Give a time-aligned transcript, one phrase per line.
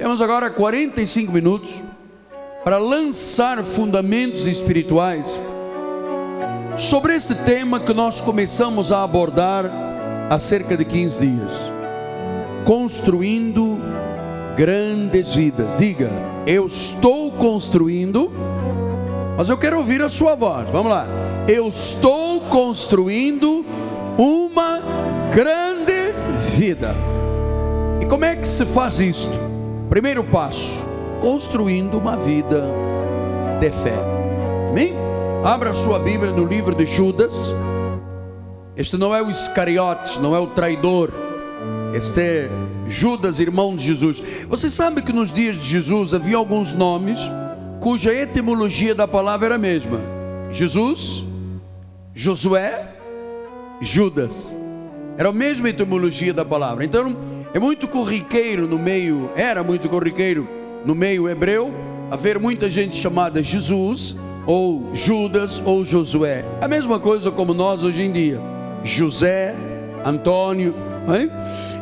[0.00, 1.74] Temos agora 45 minutos
[2.64, 5.38] para lançar fundamentos espirituais
[6.78, 9.66] sobre esse tema que nós começamos a abordar
[10.30, 11.52] há cerca de 15 dias.
[12.64, 13.78] Construindo
[14.56, 15.76] grandes vidas.
[15.76, 16.10] Diga,
[16.46, 18.32] eu estou construindo,
[19.36, 20.66] mas eu quero ouvir a sua voz.
[20.70, 21.06] Vamos lá.
[21.46, 23.66] Eu estou construindo
[24.16, 24.80] uma
[25.30, 26.14] grande
[26.56, 26.94] vida.
[28.00, 29.49] E como é que se faz isto?
[29.90, 30.86] Primeiro passo:
[31.20, 32.64] construindo uma vida
[33.58, 33.98] de fé.
[34.70, 34.94] Amém?
[35.44, 37.52] Abra sua Bíblia no livro de Judas.
[38.76, 41.10] Este não é o Iscariote, não é o traidor.
[41.92, 42.50] Este é
[42.86, 44.22] Judas, irmão de Jesus.
[44.48, 47.18] Você sabe que nos dias de Jesus havia alguns nomes
[47.80, 49.98] cuja etimologia da palavra era a mesma:
[50.52, 51.24] Jesus,
[52.14, 52.94] Josué,
[53.80, 54.56] Judas.
[55.18, 56.84] Era a mesma etimologia da palavra.
[56.84, 60.48] Então é muito corriqueiro no meio, era muito corriqueiro
[60.84, 61.72] no meio hebreu,
[62.10, 66.44] haver muita gente chamada Jesus, ou Judas, ou Josué.
[66.60, 68.40] A mesma coisa como nós hoje em dia.
[68.82, 69.54] José,
[70.04, 70.74] Antônio.
[71.08, 71.30] Hein?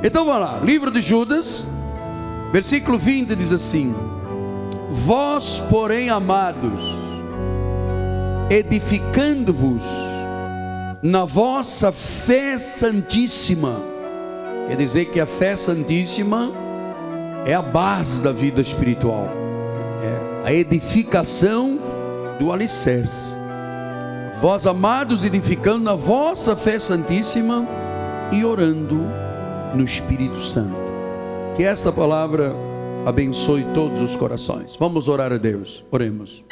[0.03, 1.65] Então vamos lá, livro de Judas,
[2.53, 3.95] versículo 20 diz assim:
[4.89, 6.81] Vós, porém, amados,
[8.51, 9.85] edificando-vos
[11.03, 13.75] na vossa fé santíssima,
[14.69, 16.53] quer dizer que a fé santíssima
[17.47, 19.29] é a base da vida espiritual,
[20.45, 21.79] é a edificação
[22.39, 23.37] do alicerce.
[24.41, 27.67] Vós, amados, edificando na vossa fé santíssima
[28.31, 29.05] e orando
[29.75, 30.77] no Espírito Santo.
[31.57, 32.55] Que esta palavra
[33.05, 34.77] abençoe todos os corações.
[34.79, 35.85] Vamos orar a Deus.
[35.91, 36.45] Oremos.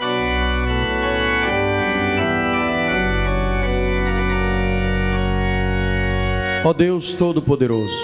[6.66, 7.94] Ó Deus Todo-Poderoso,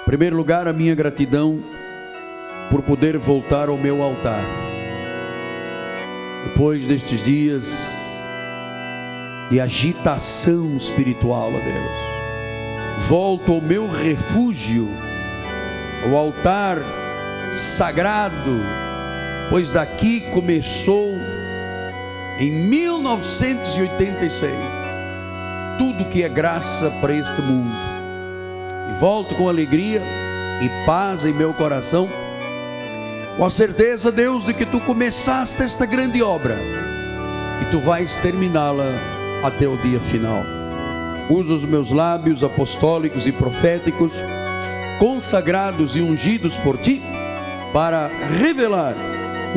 [0.00, 1.62] em primeiro lugar, a minha gratidão
[2.70, 4.42] por poder voltar ao meu altar.
[6.46, 7.70] Depois destes dias
[9.50, 11.92] de agitação espiritual, ó Deus,
[13.06, 14.88] volto ao meu refúgio,
[16.06, 16.78] ao altar
[17.50, 18.62] sagrado,
[19.50, 21.10] pois daqui começou
[22.38, 24.69] em 1986
[25.80, 27.74] tudo que é graça para este mundo.
[28.90, 30.02] E volto com alegria
[30.60, 32.06] e paz em meu coração,
[33.38, 36.58] com a certeza, Deus, de que tu começaste esta grande obra
[37.62, 38.92] e tu vais terminá-la
[39.42, 40.44] até o dia final.
[41.30, 44.12] Usa os meus lábios apostólicos e proféticos,
[44.98, 47.00] consagrados e ungidos por ti,
[47.72, 48.94] para revelar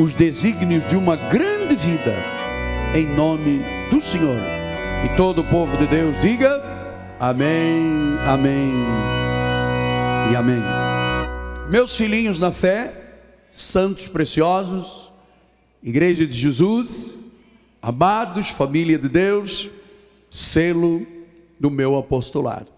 [0.00, 2.14] os desígnios de uma grande vida,
[2.94, 4.63] em nome do Senhor.
[5.04, 6.62] E todo o povo de Deus diga:
[7.20, 8.72] Amém, Amém
[10.32, 10.62] e Amém.
[11.70, 13.20] Meus filhinhos na fé,
[13.50, 15.12] santos preciosos,
[15.82, 17.24] Igreja de Jesus,
[17.82, 19.68] amados, família de Deus,
[20.30, 21.06] selo
[21.60, 22.68] do meu apostolado.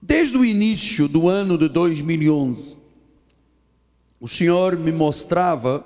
[0.00, 2.76] Desde o início do ano de 2011,
[4.20, 5.84] o Senhor me mostrava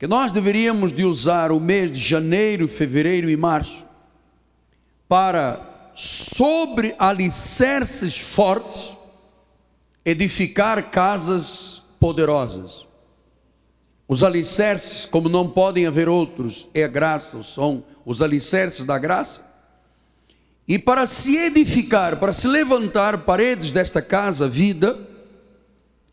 [0.00, 3.84] que nós deveríamos de usar o mês de janeiro, fevereiro e março
[5.06, 8.96] para sobre alicerces fortes
[10.02, 12.86] edificar casas poderosas.
[14.08, 19.46] Os alicerces, como não podem haver outros, é a graça, são os alicerces da graça.
[20.66, 24.98] E para se edificar, para se levantar paredes desta casa, vida,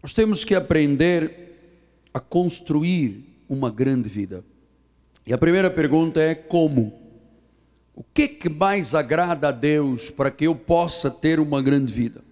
[0.04, 4.44] nós temos que aprender a construir uma grande vida.
[5.26, 6.94] E a primeira pergunta é como?
[7.94, 12.24] O que, que mais agrada a Deus para que eu possa ter uma grande vida?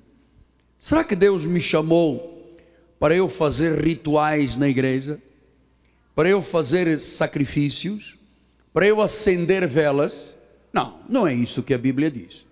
[0.78, 2.56] Será que Deus me chamou
[3.00, 5.20] para eu fazer rituais na igreja?
[6.14, 8.16] Para eu fazer sacrifícios?
[8.72, 10.36] Para eu acender velas?
[10.72, 12.46] Não, não é isso que a Bíblia diz.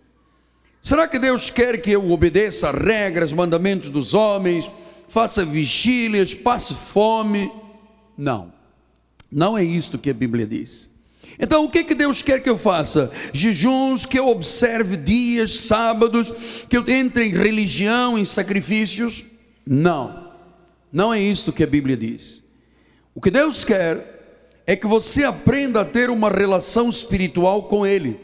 [0.82, 4.70] Será que Deus quer que eu obedeça regras, mandamentos dos homens,
[5.08, 7.52] faça vigílias, passe fome?
[8.18, 8.52] Não,
[9.34, 10.90] não é isto que a Bíblia diz.
[11.40, 13.12] Então, o que, que Deus quer que eu faça?
[13.34, 16.32] Jejuns, que eu observe dias, sábados,
[16.70, 19.26] que eu entre em religião, em sacrifícios?
[19.66, 20.32] Não,
[20.92, 22.42] não é isto que a Bíblia diz.
[23.16, 28.20] O que Deus quer é que você aprenda a ter uma relação espiritual com Ele.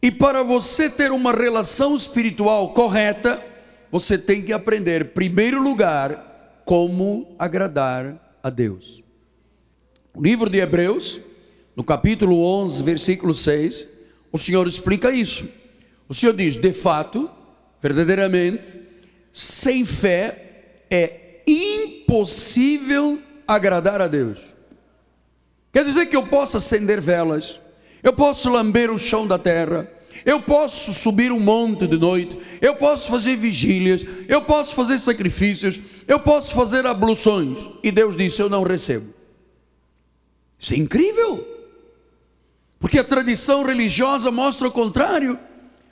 [0.00, 3.42] E para você ter uma relação espiritual correta,
[3.90, 9.03] você tem que aprender, em primeiro lugar, como agradar a Deus.
[10.16, 11.18] O livro de Hebreus
[11.74, 13.88] no capítulo 11, versículo 6,
[14.30, 15.48] o Senhor explica isso.
[16.08, 17.28] O Senhor diz: de fato,
[17.82, 18.62] verdadeiramente,
[19.32, 24.38] sem fé é impossível agradar a Deus.
[25.72, 27.58] Quer dizer que eu posso acender velas,
[28.00, 29.90] eu posso lamber o chão da terra,
[30.24, 35.80] eu posso subir um monte de noite, eu posso fazer vigílias, eu posso fazer sacrifícios,
[36.06, 37.58] eu posso fazer abluções.
[37.82, 39.13] E Deus disse: Eu não recebo.
[40.64, 41.46] Isso é incrível,
[42.80, 45.38] porque a tradição religiosa mostra o contrário.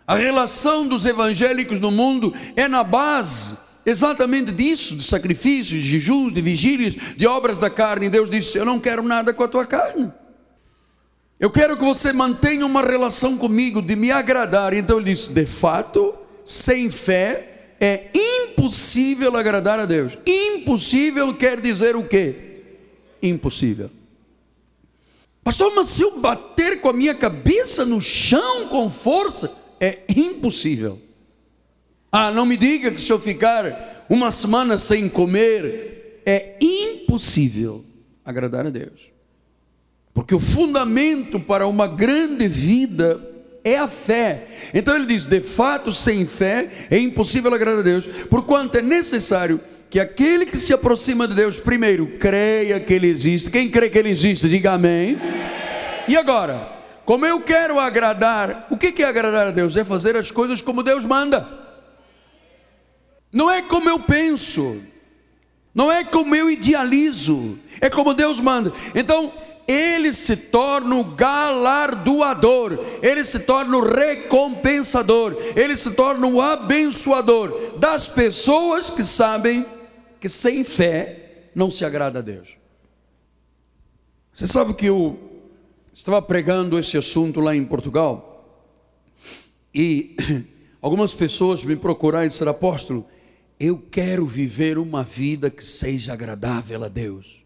[0.06, 6.32] A relação dos evangélicos no mundo é na base exatamente disso, de sacrifícios, de jejuns,
[6.32, 8.08] de vigílias, de obras da carne.
[8.08, 10.10] Deus disse: Eu não quero nada com a tua carne.
[11.38, 14.72] Eu quero que você mantenha uma relação comigo de me agradar.
[14.72, 16.14] Então ele disse: De fato,
[16.46, 20.16] sem fé é impossível agradar a Deus.
[20.26, 22.62] Impossível quer dizer o quê?
[23.22, 23.90] Impossível.
[25.44, 31.00] Pastor, mas se eu bater com a minha cabeça no chão com força, é impossível.
[32.10, 37.84] Ah, não me diga que se eu ficar uma semana sem comer, é impossível
[38.24, 39.10] agradar a Deus.
[40.14, 43.20] Porque o fundamento para uma grande vida
[43.64, 44.46] é a fé.
[44.74, 49.58] Então ele diz: de fato, sem fé é impossível agradar a Deus, porquanto é necessário
[49.92, 53.50] que aquele que se aproxima de Deus, primeiro, creia que Ele existe.
[53.50, 55.18] Quem crê que Ele existe, diga amém.
[56.08, 56.66] E agora,
[57.04, 59.76] como eu quero agradar, o que é agradar a Deus?
[59.76, 61.46] É fazer as coisas como Deus manda.
[63.30, 64.80] Não é como eu penso,
[65.74, 68.72] não é como eu idealizo, é como Deus manda.
[68.94, 69.30] Então,
[69.68, 77.76] ele se torna o galardoador, ele se torna o recompensador, ele se torna o abençoador
[77.76, 79.66] das pessoas que sabem
[80.22, 82.50] que sem fé não se agrada a Deus.
[84.32, 85.18] Você sabe que eu
[85.92, 88.64] estava pregando esse assunto lá em Portugal
[89.74, 90.14] e
[90.80, 93.04] algumas pessoas me procuraram e disseram, apóstolo,
[93.58, 97.44] eu quero viver uma vida que seja agradável a Deus.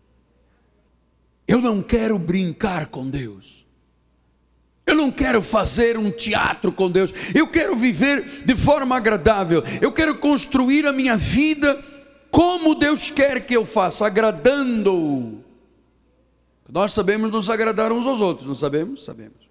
[1.49, 3.65] Eu não quero brincar com Deus.
[4.85, 7.11] Eu não quero fazer um teatro com Deus.
[7.35, 9.65] Eu quero viver de forma agradável.
[9.81, 11.96] Eu quero construir a minha vida
[12.37, 15.43] como Deus quer que eu faça, agradando-o.
[16.69, 19.07] Nós sabemos nos agradar uns aos outros, não sabemos?
[19.07, 19.49] Sabemos.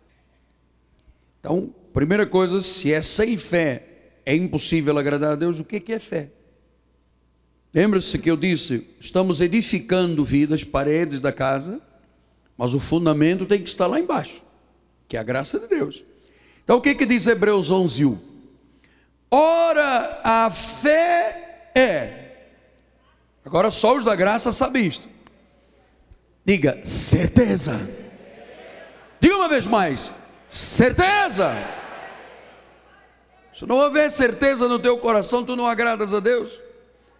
[1.40, 3.88] Então, primeira coisa, se é sem fé,
[4.24, 6.30] é impossível agradar a Deus, o que é fé?
[7.74, 11.82] Lembra-se que eu disse: estamos edificando vidas, paredes da casa,
[12.56, 14.44] mas o fundamento tem que estar lá embaixo,
[15.08, 16.04] que é a graça de Deus.
[16.64, 18.20] Então o que, que diz Hebreus 11, 1?
[19.32, 22.25] Ora, a fé é.
[23.46, 25.08] Agora só os da graça sabem isto.
[26.44, 27.80] Diga, certeza.
[29.20, 30.12] Diga uma vez mais,
[30.50, 31.54] certeza.
[33.54, 36.52] Se não houver certeza no teu coração, tu não agradas a Deus.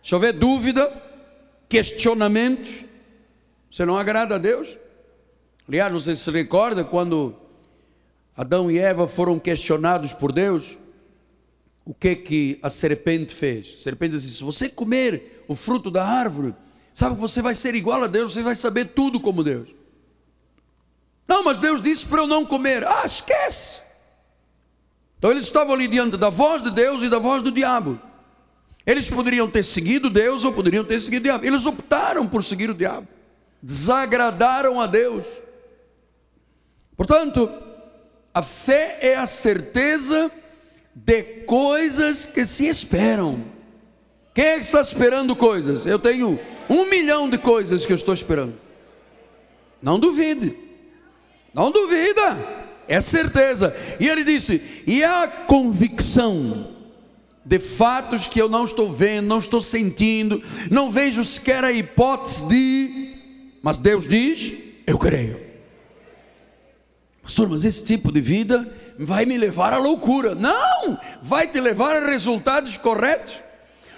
[0.04, 0.92] Se houver dúvida,
[1.70, 2.84] questionamentos,
[3.72, 4.78] você não agrada a Deus?
[5.68, 7.36] Aliás, você se recorda quando
[8.36, 10.78] Adão e Eva foram questionados por Deus?
[11.86, 13.76] O que que a serpente fez?
[13.76, 16.56] A serpente disse: se você comer o fruto da árvore,
[16.94, 19.70] sabe que você vai ser igual a Deus, você vai saber tudo como Deus.
[21.28, 22.84] Não, mas Deus disse para eu não comer.
[22.86, 23.84] Ah, esquece.
[25.18, 28.00] Então eles estavam ali diante da voz de Deus e da voz do diabo.
[28.86, 31.46] Eles poderiam ter seguido Deus ou poderiam ter seguido o diabo.
[31.46, 33.08] Eles optaram por seguir o diabo.
[33.62, 35.26] Desagradaram a Deus.
[36.96, 37.50] Portanto,
[38.34, 40.32] a fé é a certeza
[40.96, 43.44] de coisas que se esperam.
[44.34, 45.86] Quem é que está esperando coisas?
[45.86, 48.56] Eu tenho um milhão de coisas que eu estou esperando.
[49.82, 50.56] Não duvide.
[51.54, 52.38] Não duvida.
[52.88, 53.76] É certeza.
[54.00, 56.74] E ele disse: e a convicção
[57.44, 62.48] de fatos que eu não estou vendo, não estou sentindo, não vejo sequer a hipótese
[62.48, 63.16] de,
[63.62, 64.54] mas Deus diz:
[64.88, 65.40] eu creio.
[67.22, 70.36] Pastor, mas esse tipo de vida vai me levar à loucura.
[70.36, 73.42] Não, vai te levar a resultados corretos.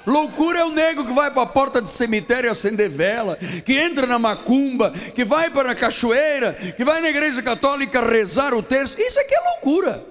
[0.05, 3.35] Loucura é o nego que vai para a porta de cemitério acender vela,
[3.65, 8.53] que entra na macumba, que vai para a cachoeira, que vai na igreja católica rezar
[8.53, 8.99] o terço.
[9.01, 10.05] Isso aqui é loucura,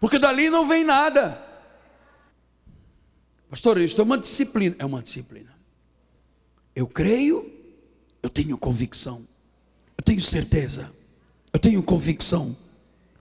[0.00, 1.40] porque dali não vem nada.
[3.48, 4.74] Pastor, isto é uma disciplina.
[4.80, 5.54] É uma disciplina.
[6.74, 7.48] Eu creio,
[8.20, 9.24] eu tenho convicção,
[9.96, 10.90] eu tenho certeza,
[11.52, 12.56] eu tenho convicção.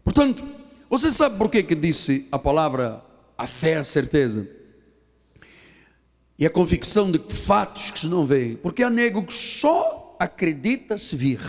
[0.04, 3.04] Portanto, você sabe por que, que disse a palavra
[3.38, 4.48] a fé, a certeza?
[6.38, 8.56] E a convicção de fatos que se não veem.
[8.56, 11.40] Porque há nego que só acredita se vir.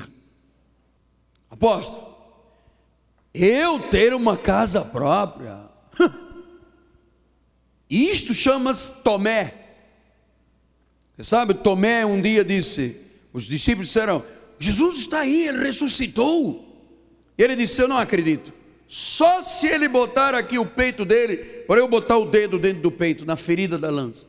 [1.51, 2.07] Aposto.
[3.35, 5.61] Eu ter uma casa própria.
[7.91, 9.55] Isto chama-se Tomé.
[11.17, 14.25] Você sabe, Tomé um dia disse, os discípulos disseram,
[14.59, 16.65] Jesus está aí, ele ressuscitou.
[17.37, 18.53] E ele disse, eu não acredito.
[18.89, 22.91] Só se ele botar aqui o peito dele, para eu botar o dedo dentro do
[22.91, 24.29] peito, na ferida da lança.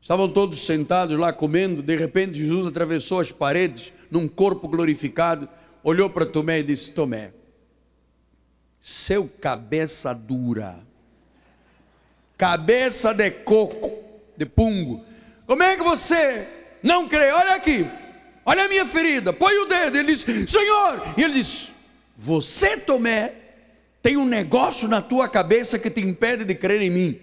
[0.00, 5.48] Estavam todos sentados lá comendo, de repente Jesus atravessou as paredes num corpo glorificado,
[5.82, 7.32] olhou para Tomé e disse: Tomé,
[8.80, 10.80] seu cabeça dura,
[12.36, 13.92] cabeça de coco,
[14.36, 15.04] de pungo,
[15.46, 16.48] como é que você
[16.82, 17.30] não crê?
[17.30, 17.86] Olha aqui,
[18.44, 19.96] olha a minha ferida, põe o dedo.
[19.96, 21.70] Ele disse: Senhor, e ele disse:
[22.16, 23.34] Você, Tomé,
[24.02, 27.20] tem um negócio na tua cabeça que te impede de crer em mim.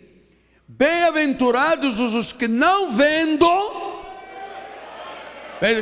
[0.65, 3.45] Bem-aventurados os que não vendo,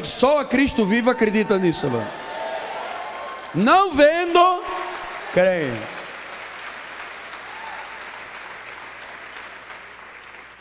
[0.04, 2.10] só a Cristo vivo acredita nisso, mano.
[3.54, 4.64] Não vendo,
[5.34, 5.72] creem.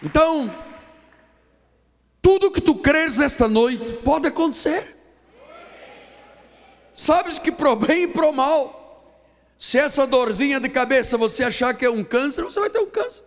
[0.02, 0.54] Então,
[2.20, 4.96] tudo que tu creres esta noite pode acontecer.
[6.92, 8.75] Sabes que pro bem e pro mal.
[9.58, 12.90] Se essa dorzinha de cabeça você achar que é um câncer, você vai ter um
[12.90, 13.24] câncer.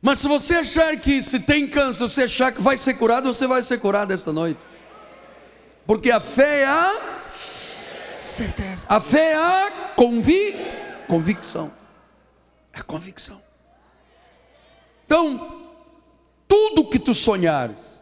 [0.00, 3.46] Mas se você achar que se tem câncer, você achar que vai ser curado, você
[3.46, 4.60] vai ser curado esta noite.
[5.86, 7.20] Porque a fé é a
[8.20, 8.86] certeza.
[8.88, 10.56] A fé é a convi...
[11.06, 11.72] convicção.
[12.72, 13.40] É a convicção.
[15.04, 15.70] Então,
[16.48, 18.00] tudo que tu sonhares.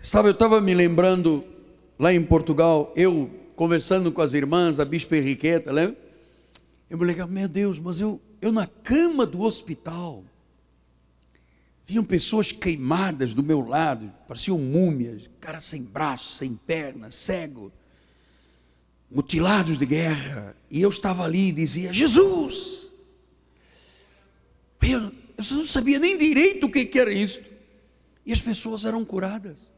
[0.00, 1.42] Sabe, eu estava me lembrando
[1.98, 5.96] lá em Portugal, eu conversando com as irmãs, a Bispa Henriqueta, lembra?
[6.88, 10.24] Eu me lembro, meu Deus, mas eu, eu na cama do hospital,
[11.86, 17.72] vinham pessoas queimadas do meu lado, pareciam múmias, cara sem braço, sem perna, cego,
[19.10, 22.92] mutilados de guerra, e eu estava ali e dizia: Jesus!
[24.82, 27.40] Eu, eu não sabia nem direito o que, que era isso,
[28.26, 29.72] e as pessoas eram curadas.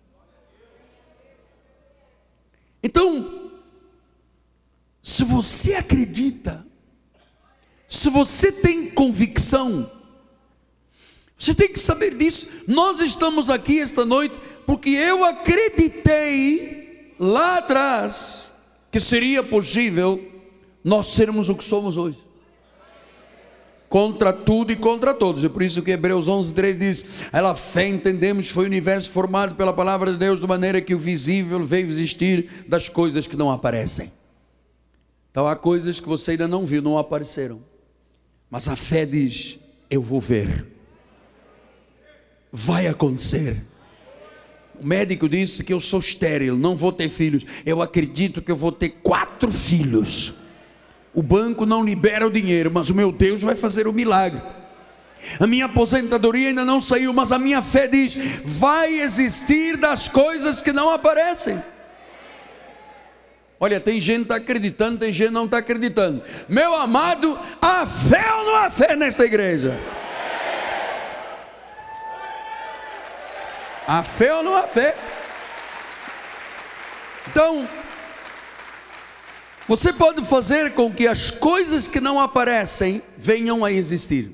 [2.82, 3.45] Então,
[5.06, 6.66] se você acredita,
[7.86, 9.88] se você tem convicção,
[11.38, 12.64] você tem que saber disso.
[12.66, 14.36] Nós estamos aqui esta noite
[14.66, 18.52] porque eu acreditei lá atrás
[18.90, 20.20] que seria possível
[20.82, 22.18] nós sermos o que somos hoje.
[23.88, 25.44] Contra tudo e contra todos.
[25.44, 29.54] É por isso que Hebreus 11, 3 diz: Ela fé entendemos foi o universo formado
[29.54, 33.52] pela palavra de Deus, de maneira que o visível veio existir das coisas que não
[33.52, 34.10] aparecem.
[35.36, 37.62] Então há coisas que você ainda não viu, não apareceram.
[38.50, 39.58] Mas a fé diz:
[39.90, 40.66] eu vou ver.
[42.50, 43.62] Vai acontecer.
[44.80, 47.44] O médico disse que eu sou estéril, não vou ter filhos.
[47.66, 50.36] Eu acredito que eu vou ter quatro filhos.
[51.12, 54.40] O banco não libera o dinheiro, mas o meu Deus vai fazer o milagre.
[55.38, 60.62] A minha aposentadoria ainda não saiu, mas a minha fé diz: vai existir das coisas
[60.62, 61.62] que não aparecem.
[63.58, 66.22] Olha, tem gente que está acreditando, tem gente que não está acreditando.
[66.48, 69.78] Meu amado, há fé ou não há fé nesta igreja?
[73.88, 74.94] Há fé ou não há fé?
[77.28, 77.66] Então,
[79.66, 84.32] você pode fazer com que as coisas que não aparecem venham a existir.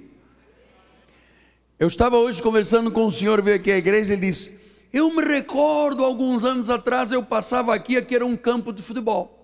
[1.79, 4.62] Eu estava hoje conversando com o senhor, veio aqui à igreja e disse:
[4.93, 9.39] eu me recordo, alguns anos atrás, eu passava aqui, aqui era um campo de futebol.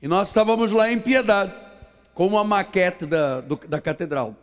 [0.00, 1.52] E nós estávamos lá em Piedade,
[2.12, 4.36] com uma maquete da, do, da catedral.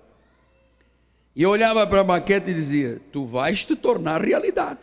[1.36, 4.80] E eu olhava para a maquete e dizia: Tu vais te tornar realidade.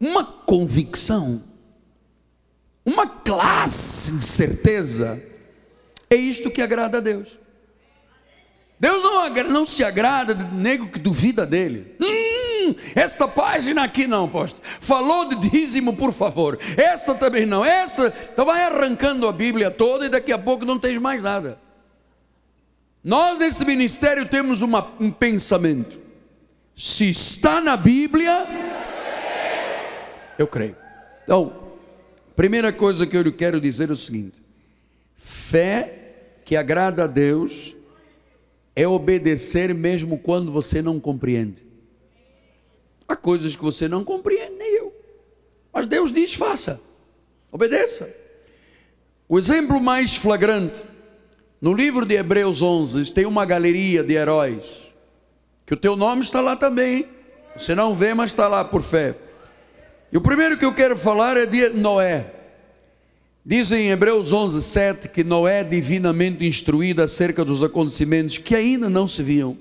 [0.00, 1.42] Uma convicção,
[2.84, 5.22] uma classe de certeza,
[6.10, 7.38] é isto que agrada a Deus.
[8.78, 11.94] Deus não, não se agrada de nego que duvida dele.
[12.00, 12.43] Hum,
[12.94, 14.62] esta página aqui não, apóstolo.
[14.80, 16.58] Falou de dízimo, por favor.
[16.76, 17.64] Esta também não.
[17.64, 21.58] Esta, então vai arrancando a Bíblia toda e daqui a pouco não tens mais nada.
[23.02, 25.98] Nós nesse ministério temos uma, um pensamento.
[26.76, 28.46] Se está na Bíblia,
[30.38, 30.76] eu creio.
[31.24, 31.52] Então,
[32.34, 34.42] primeira coisa que eu quero dizer é o seguinte:
[35.16, 36.00] fé
[36.44, 37.74] que agrada a Deus
[38.74, 41.73] é obedecer mesmo quando você não compreende.
[43.14, 44.92] Há coisas que você não compreende, nem eu.
[45.72, 46.80] Mas Deus diz: faça,
[47.52, 48.12] obedeça.
[49.28, 50.82] O exemplo mais flagrante,
[51.60, 54.88] no livro de Hebreus 11, tem uma galeria de heróis,
[55.64, 57.06] que o teu nome está lá também.
[57.56, 59.14] Você não vê, mas está lá por fé.
[60.10, 62.32] E o primeiro que eu quero falar é de Noé.
[63.46, 69.06] Diz em Hebreus 11, 7 que Noé, divinamente instruído acerca dos acontecimentos que ainda não
[69.06, 69.56] se viam,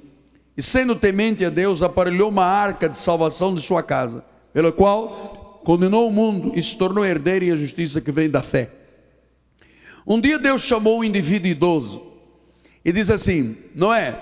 [0.55, 5.61] e sendo temente a Deus, aparelhou uma arca de salvação de sua casa, pela qual
[5.63, 8.69] condenou o mundo e se tornou herdeiro e a justiça que vem da fé.
[10.05, 12.03] Um dia Deus chamou um indivíduo idoso
[12.83, 14.21] e diz assim: Noé,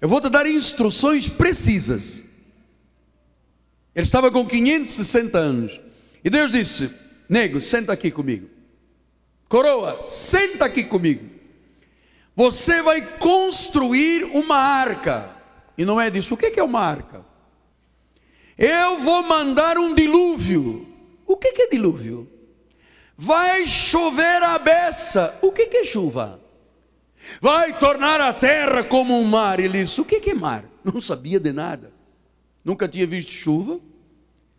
[0.00, 2.24] eu vou te dar instruções precisas.
[3.94, 5.80] Ele estava com 560 anos.
[6.24, 6.90] E Deus disse:
[7.28, 8.48] Nego, senta aqui comigo.
[9.48, 11.24] Coroa, senta aqui comigo.
[12.34, 15.35] Você vai construir uma arca.
[15.76, 16.34] E não é disso.
[16.34, 17.24] O que é uma arca?
[18.56, 20.86] Eu vou mandar um dilúvio.
[21.26, 22.30] O que é dilúvio?
[23.16, 25.38] Vai chover a beça.
[25.42, 26.40] O que é chuva?
[27.40, 29.58] Vai tornar a terra como um mar.
[29.60, 30.64] Ele disse: O que é mar?
[30.84, 31.92] Não sabia de nada.
[32.64, 33.80] Nunca tinha visto chuva,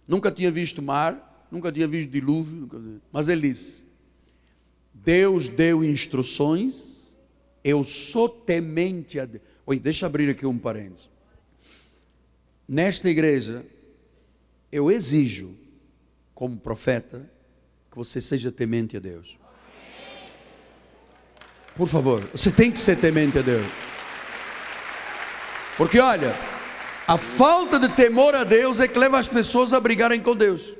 [0.08, 3.02] nunca tinha visto mar, nunca tinha visto dilúvio.
[3.12, 3.86] Mas ele disse:
[4.94, 7.18] Deus deu instruções,
[7.64, 9.44] eu sou temente a Deus.
[9.70, 11.10] Oi, deixa eu abrir aqui um parênteses.
[12.66, 13.66] Nesta igreja,
[14.72, 15.58] eu exijo,
[16.34, 17.30] como profeta,
[17.92, 19.38] que você seja temente a Deus.
[21.76, 23.68] Por favor, você tem que ser temente a Deus.
[25.76, 26.34] Porque olha,
[27.06, 30.74] a falta de temor a Deus é que leva as pessoas a brigarem com Deus.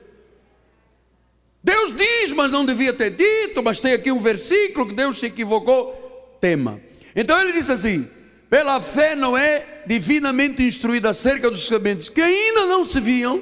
[1.62, 5.26] Deus diz, mas não devia ter dito, mas tem aqui um versículo que Deus se
[5.26, 6.38] equivocou.
[6.40, 6.80] Tema.
[7.14, 8.10] Então ele diz assim:
[8.50, 13.42] pela fé Noé, divinamente instruído acerca dos sacramentos que ainda não se viam,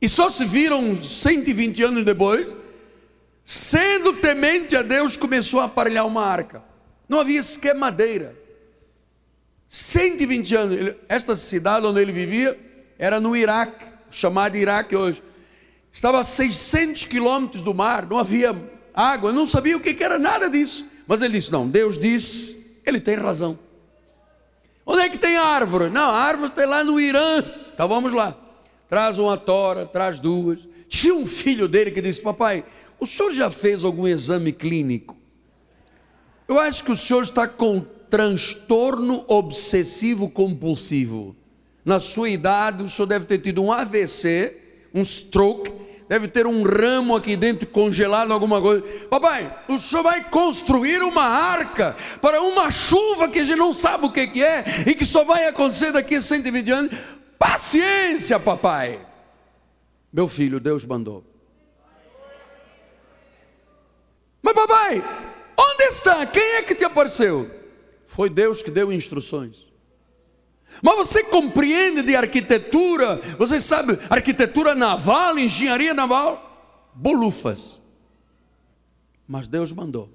[0.00, 2.54] e só se viram 120 anos depois,
[3.44, 6.62] sendo temente a Deus, começou a aparelhar uma arca.
[7.08, 8.36] Não havia sequer madeira.
[9.66, 10.94] 120 anos.
[11.08, 12.56] Esta cidade onde ele vivia
[12.96, 15.22] era no Iraque, chamado Iraque hoje.
[15.92, 18.54] Estava a 600 quilômetros do mar, não havia
[18.94, 20.88] água, não sabia o que era nada disso.
[21.08, 22.57] Mas ele disse: Não, Deus disse,
[22.88, 23.58] ele tem razão.
[24.84, 25.90] Onde é que tem árvore?
[25.90, 27.44] Não, a árvore tem lá no Irã.
[27.74, 28.34] Então vamos lá.
[28.88, 30.60] Traz uma tora, traz duas.
[30.88, 32.64] Tinha um filho dele que disse: Papai,
[32.98, 35.16] o senhor já fez algum exame clínico?
[36.48, 41.36] Eu acho que o senhor está com transtorno obsessivo compulsivo.
[41.84, 44.56] Na sua idade, o senhor deve ter tido um AVC,
[44.94, 45.70] um stroke,
[46.08, 48.82] deve ter um ramo aqui dentro congelado, alguma coisa.
[49.10, 54.06] Papai, o senhor vai construir uma arca para uma chuva que a gente não sabe
[54.06, 56.92] o que é e que só vai acontecer daqui a 120 anos.
[57.38, 58.98] Paciência, papai.
[60.12, 61.24] Meu filho, Deus mandou.
[64.42, 65.04] Mas papai,
[65.56, 66.24] onde está?
[66.26, 67.50] Quem é que te apareceu?
[68.06, 69.67] Foi Deus que deu instruções.
[70.82, 73.16] Mas você compreende de arquitetura?
[73.38, 76.90] Você sabe arquitetura naval, engenharia naval?
[76.94, 77.80] Bolufas.
[79.26, 80.10] Mas Deus mandou.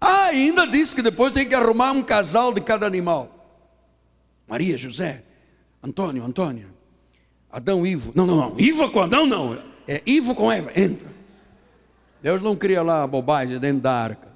[0.00, 3.32] Ah, ainda disse que depois tem que arrumar um casal de cada animal.
[4.46, 5.24] Maria, José,
[5.82, 6.68] Antônio, Antônia,
[7.50, 8.12] Adão, Ivo.
[8.14, 8.60] Não, não, não.
[8.60, 9.58] Ivo com Adão, não.
[9.88, 10.70] É Ivo com Eva.
[10.78, 11.08] Entra.
[12.22, 14.35] Deus não cria lá bobagem dentro da arca.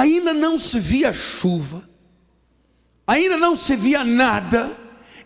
[0.00, 1.86] Ainda não se via chuva,
[3.06, 4.74] ainda não se via nada,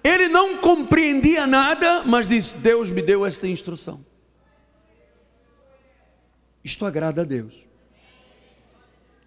[0.03, 4.05] ele não compreendia nada, mas disse: Deus me deu esta instrução.
[6.65, 7.55] Isto agrada a Deus.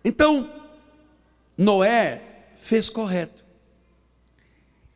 [0.04, 0.52] Então,
[1.58, 3.46] Noé fez correto.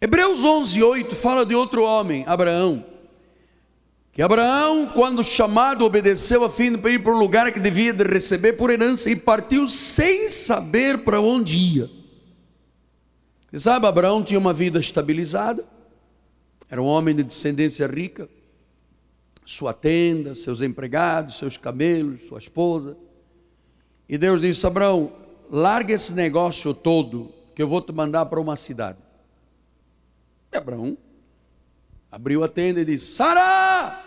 [0.01, 2.90] Hebreus 11, 8 fala de outro homem, Abraão
[4.13, 8.03] que Abraão, quando chamado, obedeceu a fim de ir para o lugar que devia de
[8.03, 11.89] receber por herança e partiu sem saber para onde ia.
[13.49, 15.65] Você sabe, Abraão tinha uma vida estabilizada,
[16.69, 18.29] era um homem de descendência rica,
[19.45, 22.97] sua tenda, seus empregados, seus camelos, sua esposa.
[24.07, 25.11] E Deus disse: Abraão,
[25.49, 28.99] larga esse negócio todo, que eu vou te mandar para uma cidade.
[30.51, 30.97] E Abraão
[32.09, 34.00] abriu a tenda e disse: Sara!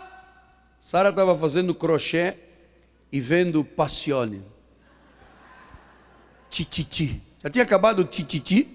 [0.85, 2.35] Sara estava fazendo crochê
[3.11, 4.43] e vendo passione.
[6.47, 7.19] Tititi.
[7.43, 8.67] Já tinha acabado o tititi?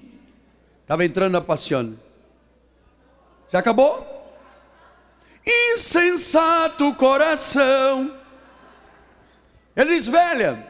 [0.83, 1.97] Estava entrando a passione.
[3.49, 4.05] Já acabou?
[5.47, 8.13] Insensato coração.
[9.77, 10.67] Ele diz, velha,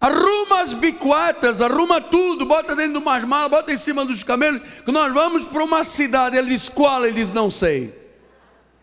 [0.00, 4.62] Arruma as biquatas, arruma tudo, bota dentro de umas malas, bota em cima dos camelos,
[4.82, 6.38] que nós vamos para uma cidade.
[6.38, 7.04] Ele diz: qual?
[7.04, 8.07] Ele diz: não sei.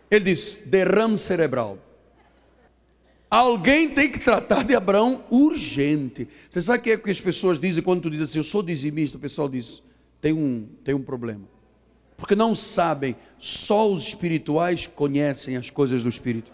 [0.10, 1.80] Ele diz: derrame cerebral.
[3.30, 6.28] Alguém tem que tratar de Abraão urgente.
[6.50, 8.64] Você sabe o que é que as pessoas dizem quando tu diz assim, eu sou
[8.64, 9.18] dizimista?
[9.18, 9.84] O pessoal diz,
[10.22, 11.42] tem um, tem um problema.
[12.16, 16.52] Porque não sabem, só os espirituais conhecem as coisas do Espírito.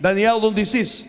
[0.00, 1.06] Daniel não disse isso.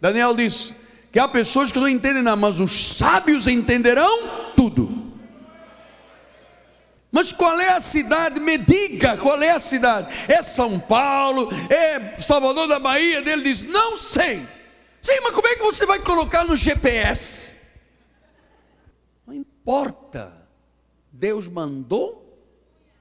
[0.00, 0.74] Daniel disse,
[1.10, 5.11] que há pessoas que não entendem nada, mas os sábios entenderão tudo.
[7.12, 8.40] Mas qual é a cidade?
[8.40, 10.08] Me diga qual é a cidade.
[10.26, 11.50] É São Paulo?
[11.68, 13.18] É Salvador da Bahia?
[13.18, 14.48] Ele diz: Não sei.
[15.02, 17.56] Sim, mas como é que você vai colocar no GPS?
[19.26, 20.32] Não importa.
[21.12, 22.42] Deus mandou,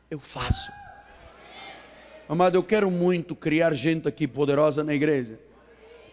[0.09, 0.71] eu faço.
[2.27, 5.39] Amado, eu quero muito criar gente aqui poderosa na igreja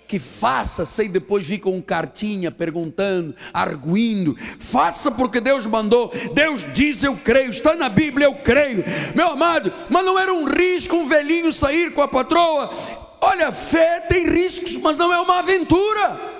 [0.08, 4.34] que faça sem depois vir com cartinha perguntando, arguindo.
[4.58, 6.10] Faça porque Deus mandou.
[6.34, 7.50] Deus diz, eu creio.
[7.50, 8.82] Está na Bíblia, eu creio.
[9.14, 12.72] Meu amado, mas não era um risco um velhinho sair com a patroa.
[13.20, 16.38] Olha, fé tem riscos, mas não é uma aventura.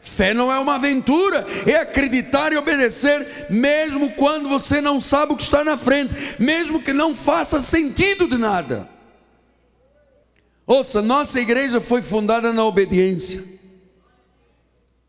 [0.00, 5.36] Fé não é uma aventura, é acreditar e obedecer, mesmo quando você não sabe o
[5.36, 8.88] que está na frente, mesmo que não faça sentido de nada.
[10.68, 13.42] Ouça, nossa igreja foi fundada na obediência.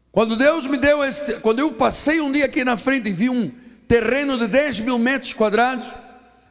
[0.09, 3.29] Quando Deus me deu este, quando eu passei um dia aqui na frente e vi
[3.29, 3.51] um
[3.85, 5.85] terreno de 10 mil metros quadrados,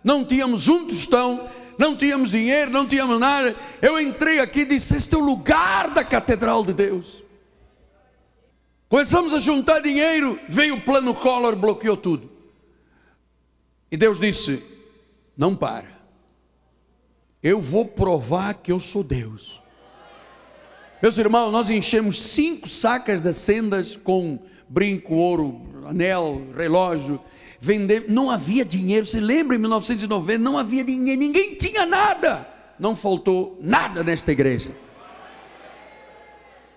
[0.04, 3.56] não tínhamos um tostão, não tínhamos dinheiro, não tínhamos nada.
[3.80, 7.24] Eu entrei aqui e disse: Este é o lugar da catedral de Deus.
[8.90, 12.30] Começamos a juntar dinheiro, veio o plano Collor, bloqueou tudo.
[13.90, 14.62] E Deus disse:
[15.34, 15.97] Não para
[17.42, 19.62] eu vou provar que eu sou Deus.
[21.00, 27.20] Meus irmãos, nós enchemos cinco sacas das sendas com brinco, ouro, anel, relógio.
[27.60, 29.06] Vender, não havia dinheiro.
[29.06, 32.46] Se lembra em 1990, não havia dinheiro, ninguém tinha nada.
[32.78, 34.74] Não faltou nada nesta igreja.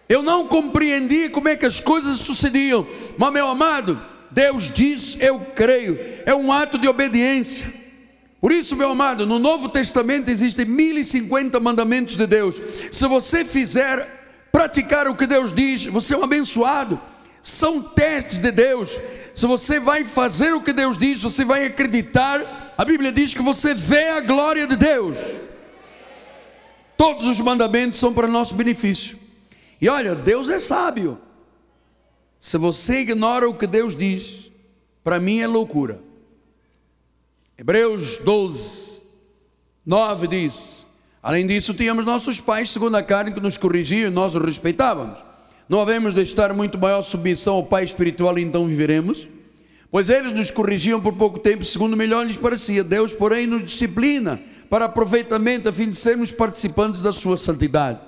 [0.07, 2.85] Eu não compreendi como é que as coisas sucediam,
[3.17, 7.80] mas meu amado, Deus diz, eu creio, é um ato de obediência.
[8.41, 12.59] Por isso, meu amado, no Novo Testamento existem 1050 mandamentos de Deus.
[12.91, 16.99] Se você fizer, praticar o que Deus diz, você é um abençoado.
[17.43, 18.99] São testes de Deus.
[19.35, 22.73] Se você vai fazer o que Deus diz, você vai acreditar.
[22.75, 25.17] A Bíblia diz que você vê a glória de Deus.
[26.97, 29.19] Todos os mandamentos são para nosso benefício.
[29.79, 31.19] E olha, Deus é sábio.
[32.39, 34.51] Se você ignora o que Deus diz,
[35.03, 36.01] para mim é loucura.
[37.61, 39.03] Hebreus 12,
[39.85, 40.87] 9 diz:
[41.21, 45.19] Além disso, tínhamos nossos pais, segundo a carne, que nos corrigiam e nós os respeitávamos.
[45.69, 49.27] Não havemos de estar muito maior submissão ao Pai espiritual, então viveremos?
[49.91, 52.83] Pois eles nos corrigiam por pouco tempo, segundo melhor lhes parecia.
[52.83, 57.99] Deus, porém, nos disciplina para aproveitamento, a fim de sermos participantes da sua santidade.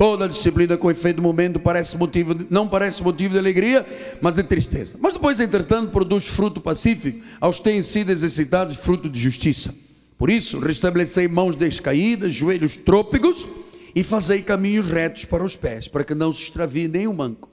[0.00, 3.86] Toda disciplina com efeito do momento parece motivo de, não parece motivo de alegria,
[4.18, 4.96] mas de tristeza.
[4.98, 9.74] Mas depois, entretanto, produz fruto pacífico aos têm sido exercitados fruto de justiça.
[10.16, 13.46] Por isso, restabelecei mãos descaídas, joelhos trôpegos
[13.94, 17.50] e fazei caminhos retos para os pés, para que não se extravie nem um manco.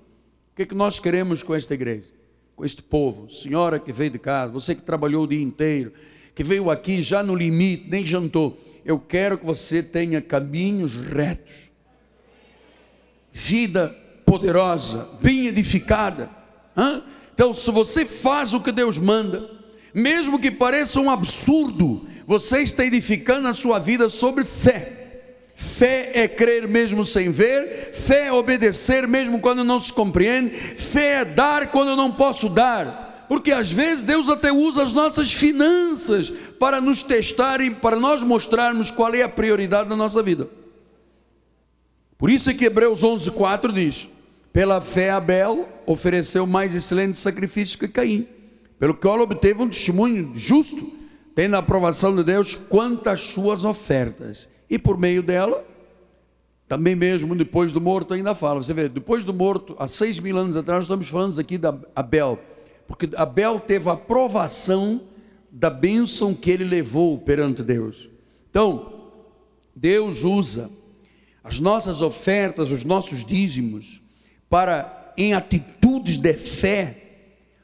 [0.54, 2.08] O que é que nós queremos com esta igreja?
[2.56, 3.30] Com este povo?
[3.30, 5.92] Senhora que veio de casa, você que trabalhou o dia inteiro,
[6.34, 8.58] que veio aqui já no limite, nem jantou.
[8.86, 11.68] Eu quero que você tenha caminhos retos
[13.38, 13.96] vida
[14.26, 16.28] poderosa, bem edificada.
[17.34, 19.48] Então, se você faz o que Deus manda,
[19.94, 24.94] mesmo que pareça um absurdo, você está edificando a sua vida sobre fé.
[25.56, 31.22] Fé é crer mesmo sem ver, fé é obedecer mesmo quando não se compreende, fé
[31.22, 36.32] é dar quando não posso dar, porque às vezes Deus até usa as nossas finanças
[36.60, 40.48] para nos testarem, para nós mostrarmos qual é a prioridade da nossa vida.
[42.18, 44.08] Por isso é que Hebreus 11:4 diz:
[44.52, 48.28] Pela fé Abel ofereceu mais excelente sacrifício que Caim,
[48.80, 50.92] pelo qual obteve um testemunho justo,
[51.36, 54.48] tendo a aprovação de Deus quanto às suas ofertas.
[54.70, 55.64] E por meio dela,
[56.68, 58.62] também mesmo depois do morto ainda fala.
[58.62, 62.40] Você vê, depois do morto, há seis mil anos atrás, estamos falando aqui da Abel,
[62.88, 65.02] porque Abel teve a aprovação
[65.52, 68.10] da bênção que ele levou perante Deus.
[68.50, 69.12] Então,
[69.76, 70.70] Deus usa
[71.48, 74.02] as nossas ofertas, os nossos dízimos,
[74.50, 76.98] para em atitudes de fé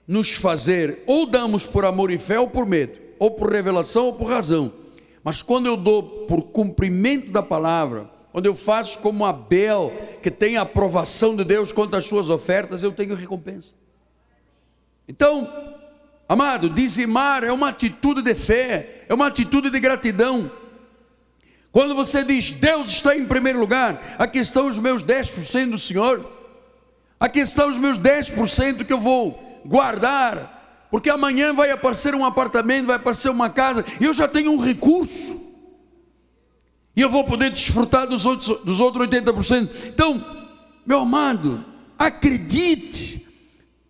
[0.08, 4.14] nos fazer ou damos por amor e fé ou por medo, ou por revelação ou
[4.14, 4.72] por razão.
[5.22, 9.92] Mas quando eu dou por cumprimento da palavra, quando eu faço como Abel,
[10.22, 13.74] que tem a aprovação de Deus quanto às suas ofertas, eu tenho recompensa.
[15.10, 15.76] Então,
[16.28, 20.50] amado, dizimar é uma atitude de fé, é uma atitude de gratidão.
[21.74, 26.24] Quando você diz Deus está em primeiro lugar, aqui estão os meus 10% do Senhor,
[27.20, 32.86] aqui estão os meus 10% que eu vou guardar, porque amanhã vai aparecer um apartamento,
[32.86, 35.42] vai aparecer uma casa, e eu já tenho um recurso,
[36.96, 39.68] e eu vou poder desfrutar dos outros, dos outros 80%.
[39.88, 40.24] Então,
[40.86, 41.66] meu amado,
[41.98, 43.28] acredite,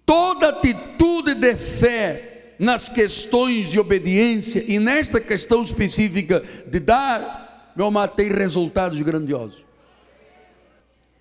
[0.06, 7.43] toda atitude de fé nas questões de obediência e nesta questão específica de dar,
[7.76, 9.66] meu amado, tem resultados grandiosos.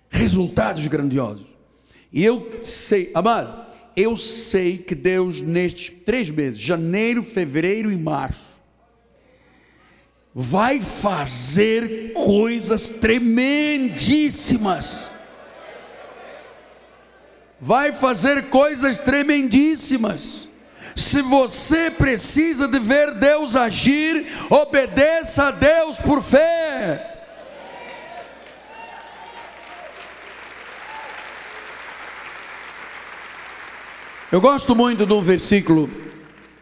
[0.09, 1.47] Resultados grandiosos.
[2.11, 8.53] E eu sei, amado, eu sei que Deus, nestes três meses, janeiro, fevereiro e março,
[10.33, 15.11] vai fazer coisas tremendíssimas.
[17.59, 20.42] Vai fazer coisas tremendíssimas.
[20.95, 27.11] Se você precisa de ver Deus agir, obedeça a Deus por fé.
[34.31, 35.87] Eu gosto muito de um versículo,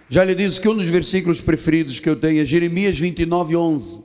[0.09, 4.03] já lhe disse que um dos versículos preferidos que eu tenho é Jeremias 29, 11.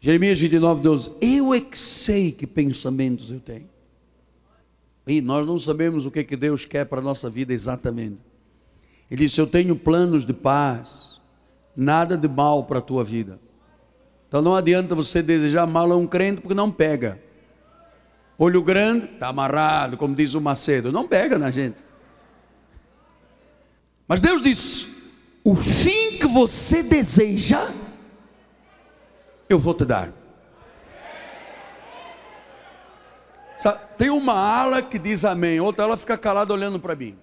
[0.00, 1.12] Jeremias 29, 12.
[1.20, 3.68] Eu é que sei que pensamentos eu tenho.
[5.06, 8.29] E nós não sabemos o que, que Deus quer para a nossa vida exatamente.
[9.10, 11.20] Ele disse: Eu tenho planos de paz,
[11.74, 13.38] nada de mal para a tua vida.
[14.28, 17.20] Então não adianta você desejar mal a um crente porque não pega.
[18.38, 20.92] Olho grande, está amarrado, como diz o Macedo.
[20.92, 21.84] Não pega na gente.
[24.06, 24.86] Mas Deus disse:
[25.44, 27.68] o fim que você deseja,
[29.48, 30.12] eu vou te dar.
[33.98, 37.18] Tem uma ala que diz amém, outra ela fica calada olhando para mim.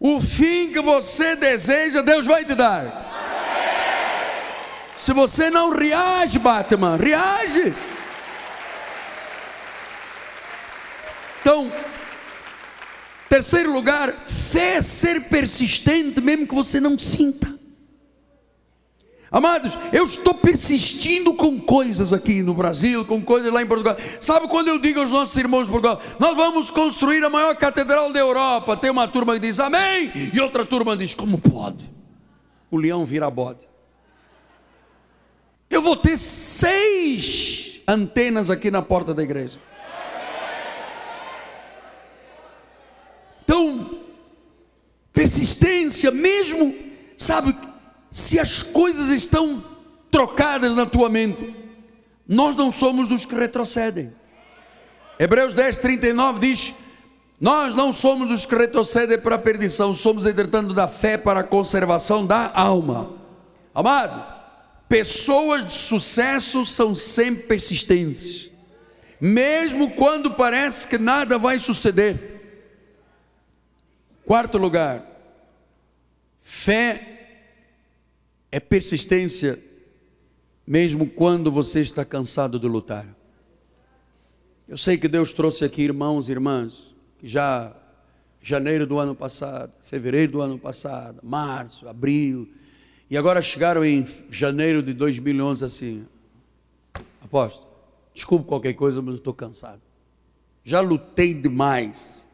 [0.00, 3.08] O fim que você deseja, Deus vai te dar.
[4.96, 7.74] Se você não reage, Batman, reage.
[11.40, 11.70] Então,
[13.30, 17.59] Terceiro lugar, fé ser persistente, mesmo que você não sinta.
[19.32, 23.96] Amados, eu estou persistindo com coisas aqui no Brasil, com coisas lá em Portugal.
[24.18, 28.12] Sabe quando eu digo aos nossos irmãos de Portugal, nós vamos construir a maior catedral
[28.12, 28.76] da Europa?
[28.76, 31.88] Tem uma turma que diz amém, e outra turma diz, como pode?
[32.72, 33.68] O leão vira bode.
[35.70, 39.60] Eu vou ter seis antenas aqui na porta da igreja.
[43.44, 44.00] Então,
[45.12, 46.74] persistência, mesmo,
[47.16, 47.54] sabe,
[48.10, 49.62] se as coisas estão
[50.10, 51.54] trocadas na tua mente,
[52.26, 54.12] nós não somos dos que retrocedem.
[55.18, 56.74] Hebreus 10, 39 diz:
[57.40, 61.44] Nós não somos dos que retrocedem para a perdição, somos entretanto da fé para a
[61.44, 63.12] conservação da alma.
[63.74, 64.24] Amado,
[64.88, 68.50] pessoas de sucesso são sempre persistentes,
[69.20, 72.38] mesmo quando parece que nada vai suceder.
[74.24, 75.04] Quarto lugar,
[76.42, 77.19] fé
[78.52, 79.58] é persistência,
[80.66, 83.06] mesmo quando você está cansado de lutar.
[84.68, 87.76] Eu sei que Deus trouxe aqui irmãos e irmãs, que já
[88.42, 92.48] janeiro do ano passado, fevereiro do ano passado, março, abril,
[93.08, 96.06] e agora chegaram em janeiro de 2011 assim,
[97.20, 97.68] apóstolo,
[98.14, 99.80] desculpe qualquer coisa, mas eu estou cansado.
[100.62, 102.26] Já lutei demais.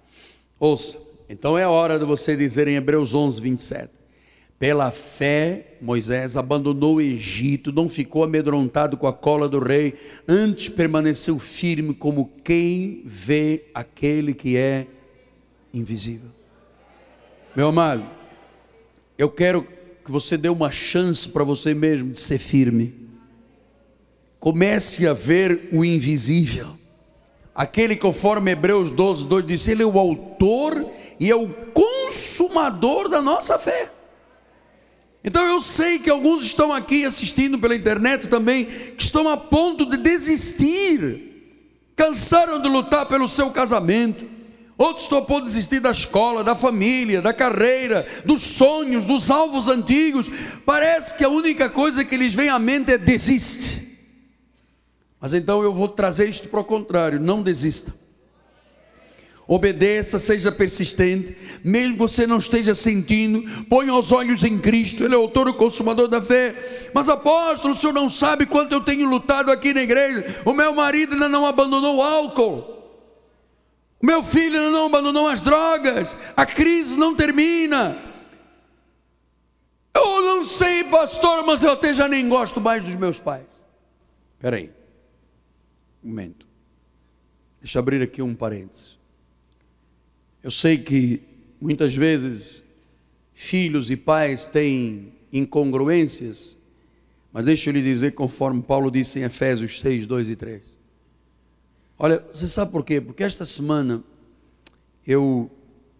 [0.59, 3.96] Ouça, então é hora de você dizer em Hebreus 11, 27.
[4.59, 10.71] Pela fé, Moisés abandonou o Egito, não ficou amedrontado com a cola do rei, antes
[10.71, 14.87] permaneceu firme como quem vê aquele que é
[15.75, 16.31] invisível.
[17.55, 18.07] Meu amado,
[19.19, 19.67] eu quero
[20.03, 22.95] que você dê uma chance para você mesmo de ser firme.
[24.41, 26.69] Comece a ver o invisível.
[27.55, 30.87] Aquele conforme Hebreus 12, 2 diz, ele é o autor
[31.21, 33.96] e é o consumador da nossa fé.
[35.27, 39.85] Então eu sei que alguns estão aqui assistindo pela internet também, que estão a ponto
[39.85, 41.59] de desistir,
[41.97, 44.25] cansaram de lutar pelo seu casamento,
[44.79, 49.29] outros estão a ponto de desistir da escola, da família, da carreira, dos sonhos, dos
[49.29, 50.31] alvos antigos.
[50.65, 53.99] Parece que a única coisa que lhes vem à mente é desiste.
[55.21, 57.93] Mas então eu vou trazer isto para o contrário: não desista
[59.49, 65.15] Obedeça, seja persistente, mesmo que você não esteja sentindo, ponha os olhos em Cristo, Ele
[65.15, 66.91] é o autor e consumador da fé.
[66.93, 70.43] Mas apóstolo, o senhor não sabe quanto eu tenho lutado aqui na igreja.
[70.45, 72.77] O meu marido ainda não abandonou o álcool.
[74.03, 76.17] O meu filho ainda não abandonou as drogas.
[76.37, 77.97] A crise não termina.
[79.95, 83.63] Eu não sei, pastor, mas eu até já nem gosto mais dos meus pais.
[84.35, 84.73] Espera aí.
[86.03, 86.47] Um momento.
[87.61, 88.96] Deixa eu abrir aqui um parênteses.
[90.47, 91.21] Eu sei que
[91.61, 92.63] muitas vezes
[93.35, 96.57] filhos e pais têm incongruências,
[97.33, 100.63] mas deixa eu lhe dizer, conforme Paulo disse em Efésios 6, 2 e 3.
[101.99, 103.01] Olha, você sabe por quê?
[103.01, 104.05] Porque esta semana
[105.05, 105.51] eu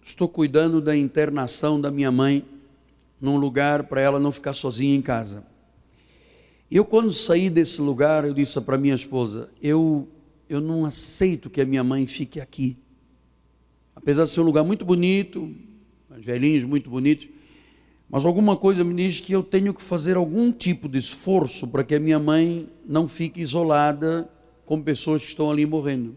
[0.01, 2.45] estou cuidando da internação da minha mãe
[3.21, 5.43] num lugar para ela não ficar sozinha em casa.
[6.71, 10.07] Eu quando saí desse lugar, eu disse para minha esposa, eu
[10.49, 12.77] eu não aceito que a minha mãe fique aqui.
[13.97, 15.51] Apesar de ser um lugar muito bonito,
[16.11, 17.29] velhinhos muito bonitos,
[18.09, 21.83] mas alguma coisa me diz que eu tenho que fazer algum tipo de esforço para
[21.83, 24.29] que a minha mãe não fique isolada
[24.65, 26.17] com pessoas que estão ali morrendo.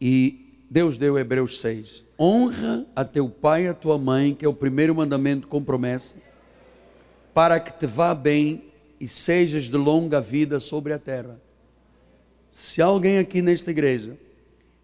[0.00, 2.04] E Deus deu Hebreus 6.
[2.18, 6.14] Honra a teu pai e a tua mãe, que é o primeiro mandamento com promessa,
[7.34, 8.64] para que te vá bem
[8.98, 11.40] e sejas de longa vida sobre a terra.
[12.48, 14.16] Se alguém aqui nesta igreja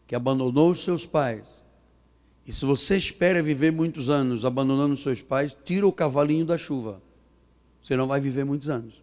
[0.07, 1.65] que abandonou os seus pais,
[2.47, 6.57] e se você espera viver muitos anos abandonando os seus pais, tira o cavalinho da
[6.57, 7.03] chuva.
[7.83, 9.03] Você não vai viver muitos anos.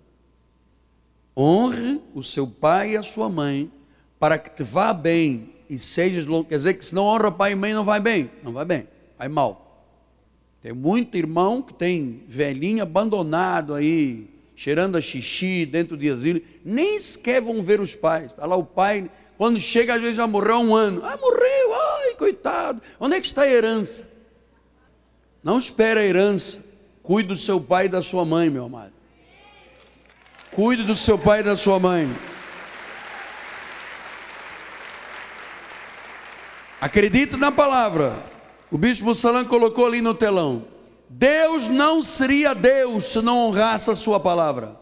[1.36, 3.70] Honre o seu pai e a sua mãe,
[4.18, 6.48] para que te vá bem e sejas longo.
[6.48, 8.32] Quer dizer que se não honra pai e mãe, não vai bem.
[8.42, 8.88] Não vai bem,
[9.18, 9.64] vai mal.
[10.62, 16.98] Tem muito irmão que tem velhinho abandonado aí, cheirando a xixi dentro de asilo, nem
[16.98, 18.32] sequer vão ver os pais.
[18.32, 21.02] Está lá o pai, quando chega, às vezes já morreu há um ano.
[21.04, 22.82] Ah, morreu, ai, coitado.
[23.00, 24.08] Onde é que está a herança?
[25.44, 26.64] Não espera a herança.
[27.02, 28.94] Cuide do seu pai e da sua mãe, meu amado.
[30.52, 32.10] Cuide do seu pai e da sua mãe.
[36.80, 38.24] Acredite na palavra.
[38.70, 40.66] O bispo Salam colocou ali no telão.
[41.10, 44.76] Deus não seria Deus se não honrasse a sua palavra.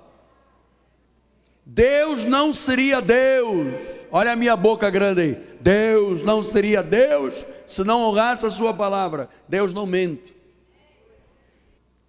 [1.65, 4.00] Deus não seria Deus.
[4.11, 5.37] Olha a minha boca grande aí.
[5.59, 9.29] Deus não seria Deus se não honrasse a sua palavra.
[9.47, 10.35] Deus não mente.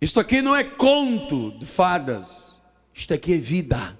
[0.01, 2.59] Isto aqui não é conto de fadas.
[2.93, 3.97] Isto aqui é vida.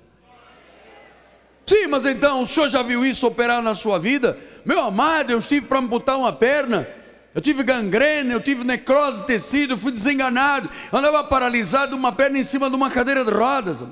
[1.65, 4.37] Sim, mas então o senhor já viu isso operar na sua vida?
[4.65, 6.89] Meu amado, eu estive para amputar uma perna
[7.35, 12.45] eu tive gangrena, eu tive necrose de tecido, fui desenganado, andava paralisado, uma perna em
[12.45, 13.83] cima de uma cadeira de rodas.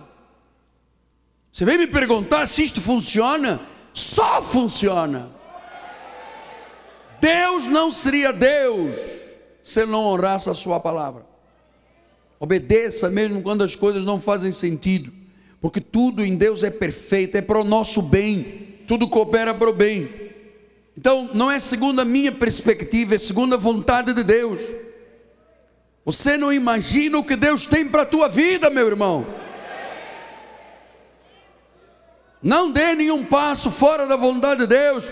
[1.50, 3.58] Você vem me perguntar se isto funciona?
[3.92, 5.30] Só funciona.
[7.20, 8.98] Deus não seria Deus
[9.62, 11.26] se não honrasse a sua palavra.
[12.38, 15.12] Obedeça mesmo quando as coisas não fazem sentido,
[15.60, 19.74] porque tudo em Deus é perfeito, é para o nosso bem, tudo coopera para o
[19.74, 20.08] bem.
[20.96, 24.60] Então, não é segundo a minha perspectiva, é segundo a vontade de Deus.
[26.04, 29.26] Você não imagina o que Deus tem para a tua vida, meu irmão.
[32.42, 35.08] Não dê nenhum passo fora da vontade de Deus.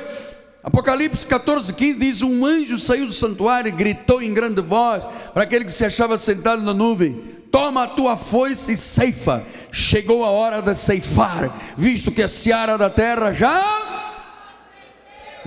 [0.62, 5.02] Apocalipse 14, 15 diz: Um anjo saiu do santuário e gritou em grande voz
[5.34, 7.14] para aquele que se achava sentado na nuvem:
[7.50, 9.42] Toma a tua foice e ceifa.
[9.70, 13.88] Chegou a hora de ceifar, visto que a seara da terra já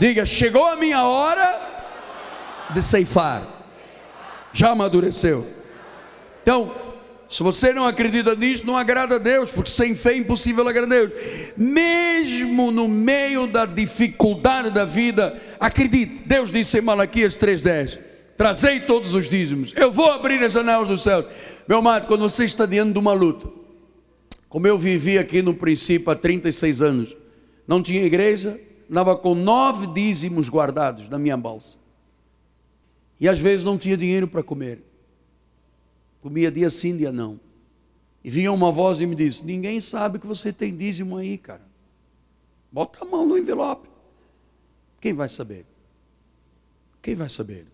[0.01, 1.61] Diga, chegou a minha hora
[2.71, 3.43] de ceifar.
[4.51, 5.47] Já amadureceu.
[6.41, 6.71] Então,
[7.31, 10.97] se você não acredita nisso, não agrada a Deus, porque sem fé é impossível agradar
[10.97, 11.13] a Deus.
[11.55, 16.23] Mesmo no meio da dificuldade da vida, acredite.
[16.25, 17.97] Deus disse em Malaquias 3:10:
[18.35, 19.73] Trazei todos os dízimos.
[19.77, 21.25] Eu vou abrir as janelas do céu.
[21.65, 23.47] Meu amado, quando você está diante de uma luta,
[24.49, 27.15] como eu vivi aqui no princípio há 36 anos,
[27.65, 31.77] não tinha igreja, andava com nove dízimos guardados na minha bolsa.
[33.21, 34.90] E às vezes não tinha dinheiro para comer.
[36.21, 37.39] Comia dia sim, dia não.
[38.23, 41.65] E vinha uma voz e me disse: Ninguém sabe que você tem dízimo aí, cara.
[42.71, 43.89] Bota a mão no envelope.
[44.99, 45.65] Quem vai saber?
[47.01, 47.65] Quem vai saber?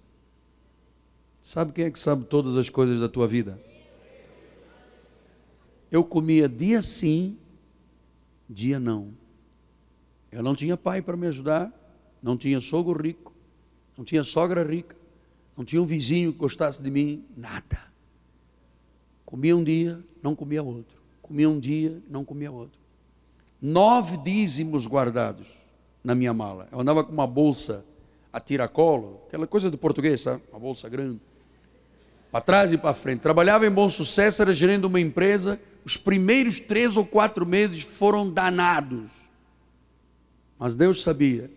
[1.41, 3.61] Sabe quem é que sabe todas as coisas da tua vida?
[5.91, 7.37] Eu comia dia sim,
[8.49, 9.13] dia não.
[10.31, 11.71] Eu não tinha pai para me ajudar,
[12.21, 13.33] não tinha sogro rico,
[13.97, 14.95] não tinha sogra rica,
[15.55, 17.86] não tinha um vizinho que gostasse de mim, nada.
[19.27, 20.97] Comia um dia, não comia outro.
[21.21, 22.79] Comia um dia, não comia outro.
[23.61, 25.47] Nove dízimos guardados
[26.03, 26.67] na minha mala.
[26.71, 27.85] Eu andava com uma bolsa
[28.33, 30.41] a tiracolo, aquela coisa do português, sabe?
[30.49, 31.21] Uma bolsa grande.
[32.31, 33.19] Para trás e para frente.
[33.19, 35.59] Trabalhava em bom sucesso, era gerendo uma empresa.
[35.85, 39.27] Os primeiros três ou quatro meses foram danados
[40.59, 41.51] mas Deus sabia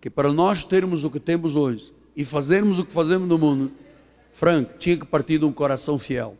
[0.00, 3.72] que para nós termos o que temos hoje e fazermos o que fazemos no mundo,
[4.32, 6.36] Frank tinha que partir de um coração fiel.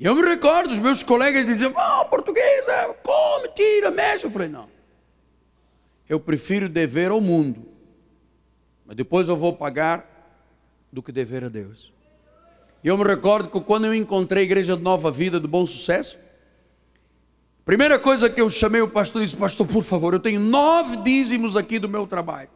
[0.00, 4.24] Eu me recordo, os meus colegas diziam, oh, português, é, come, tira, mexe.
[4.24, 4.68] Eu falei, não.
[6.08, 7.66] Eu prefiro dever ao mundo,
[8.86, 10.06] mas depois eu vou pagar
[10.92, 11.92] do que dever a Deus.
[12.82, 16.18] Eu me recordo que quando eu encontrei a igreja de Nova Vida, de bom sucesso,
[17.68, 20.96] Primeira coisa que eu chamei o pastor e disse: Pastor, por favor, eu tenho nove
[21.02, 22.48] dízimos aqui do meu trabalho.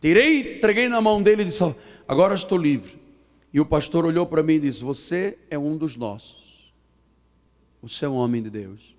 [0.00, 1.62] Tirei, entreguei na mão dele e disse:
[2.08, 2.98] Agora estou livre.
[3.52, 6.39] E o pastor olhou para mim e disse: Você é um dos nossos.
[8.02, 8.94] É um homem de Deus.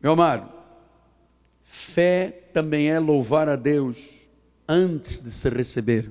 [0.00, 0.52] Meu amado,
[1.62, 4.28] fé também é louvar a Deus
[4.68, 6.10] antes de se receber.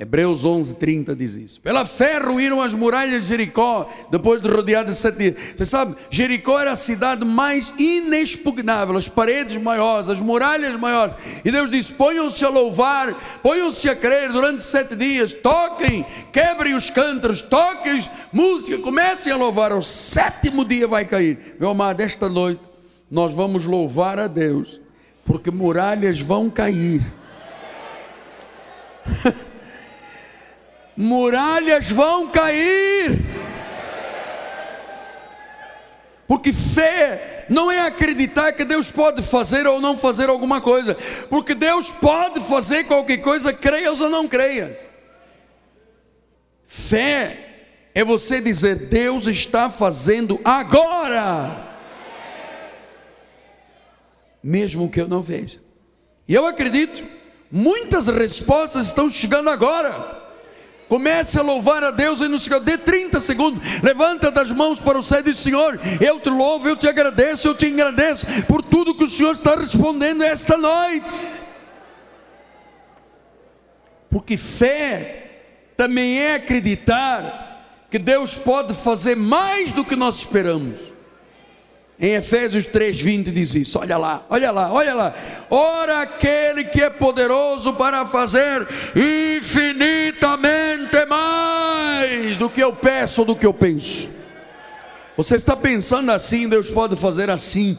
[0.00, 1.60] Hebreus 11:30 diz isso.
[1.60, 5.34] Pela fé ruíram as muralhas de Jericó, depois de rodeado de sete dias.
[5.56, 11.16] Você sabe, Jericó era a cidade mais inexpugnável, as paredes maiores, as muralhas maiores.
[11.44, 16.90] E Deus diz: ponham-se a louvar, ponham-se a crer durante sete dias, toquem, quebrem os
[16.90, 19.72] cântaros, toquem música, comecem a louvar.
[19.72, 21.56] O sétimo dia vai cair.
[21.58, 22.62] Meu amado, esta noite
[23.10, 24.80] nós vamos louvar a Deus,
[25.24, 27.02] porque muralhas vão cair.
[30.98, 33.24] muralhas vão cair.
[36.26, 40.96] Porque fé não é acreditar que Deus pode fazer ou não fazer alguma coisa,
[41.30, 44.76] porque Deus pode fazer qualquer coisa, creias ou não creias.
[46.66, 51.78] Fé é você dizer: Deus está fazendo agora,
[54.42, 55.60] mesmo que eu não veja.
[56.26, 57.06] E eu acredito,
[57.50, 60.17] muitas respostas estão chegando agora.
[60.88, 62.60] Comece a louvar a Deus e no Senhor.
[62.60, 63.60] Dê 30 segundos.
[63.82, 67.48] Levanta das mãos para o céu e diz: Senhor, eu te louvo, eu te agradeço,
[67.48, 71.16] eu te agradeço por tudo que o Senhor está respondendo esta noite.
[74.10, 75.26] Porque fé
[75.76, 80.97] também é acreditar que Deus pode fazer mais do que nós esperamos.
[82.00, 83.80] Em Efésios 3:20 diz isso.
[83.80, 85.12] Olha lá, olha lá, olha lá.
[85.50, 93.44] Ora aquele que é poderoso para fazer infinitamente mais do que eu peço do que
[93.44, 94.08] eu penso.
[95.16, 97.76] Você está pensando assim, Deus pode fazer assim.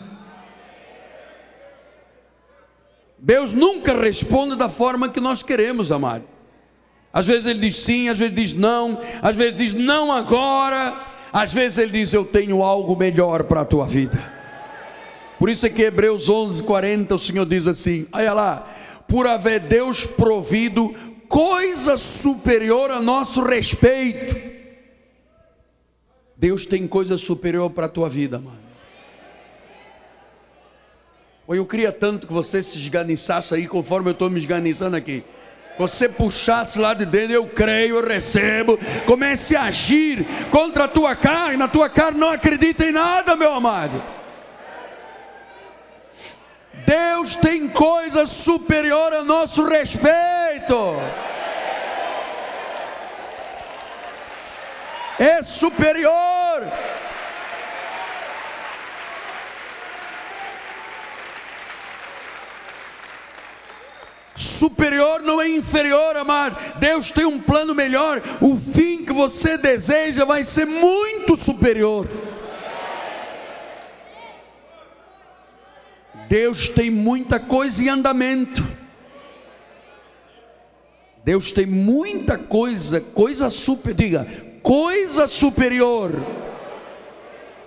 [3.17, 6.25] Deus nunca responde da forma que nós queremos, amado.
[7.13, 11.08] Às vezes ele diz sim, às vezes diz não, às vezes diz não agora.
[11.31, 14.19] Às vezes ele diz: Eu tenho algo melhor para a tua vida.
[15.37, 18.75] Por isso é que Hebreus 11, 40, o Senhor diz assim: Olha lá,
[19.07, 20.93] por haver Deus provido
[21.27, 24.49] coisa superior a nosso respeito.
[26.35, 28.59] Deus tem coisa superior para a tua vida, mano.
[31.47, 35.23] Eu queria tanto que você se esganiçasse aí, conforme eu estou me esganiçando aqui
[35.79, 41.15] você puxasse lá de dentro, eu creio, eu recebo, comece a agir contra a tua
[41.15, 44.03] carne, na tua carne não acredita em nada, meu amado.
[46.85, 51.01] Deus tem coisa superior a nosso respeito.
[55.17, 56.67] É superior.
[64.39, 66.55] Superior não é inferior, amado.
[66.79, 68.21] Deus tem um plano melhor.
[68.39, 72.07] O fim que você deseja vai ser muito superior.
[76.29, 78.65] Deus tem muita coisa em andamento.
[81.25, 84.25] Deus tem muita coisa, coisa super, diga,
[84.63, 86.13] coisa superior.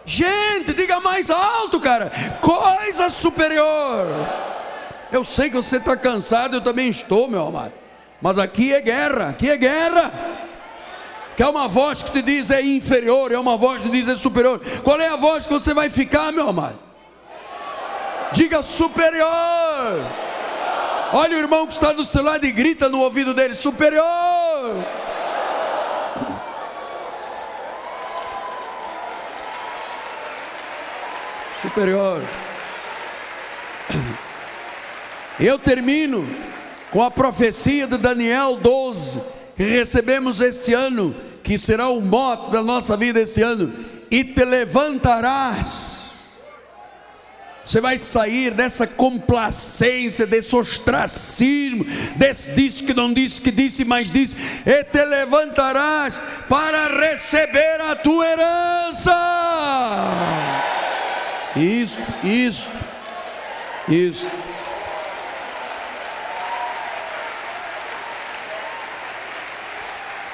[0.07, 2.11] Gente, diga mais alto, cara.
[2.41, 4.07] Coisa superior.
[5.13, 7.75] Eu sei que você está cansado, eu também estou, meu amado.
[8.21, 10.11] Mas aqui é guerra, aqui é guerra.
[11.37, 14.09] Que é uma voz que te diz é inferior, é uma voz que te diz
[14.09, 14.61] é superior.
[14.83, 16.79] Qual é a voz que você vai ficar, meu amado?
[18.33, 19.27] Diga superior.
[21.13, 24.83] Olha o irmão que está do seu lado e grita no ouvido dele: superior.
[31.61, 32.23] Superior.
[35.43, 36.25] Eu termino
[36.93, 39.21] com a profecia de Daniel 12,
[39.57, 41.13] que recebemos este ano,
[41.43, 43.73] que será o mote da nossa vida este ano,
[44.09, 46.13] e te levantarás.
[47.65, 51.85] Você vai sair dessa complacência, desse ostracismo,
[52.15, 57.97] desse disse que não disse, que disse, mas disse, e te levantarás para receber a
[57.97, 59.17] tua herança.
[61.57, 62.69] Isso, isso,
[63.89, 64.42] isso.